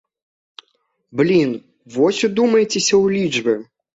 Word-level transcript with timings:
Блін, 1.19 1.51
вось 1.97 2.21
удумайцеся 2.31 2.93
ў 3.03 3.05
лічбы. 3.21 3.53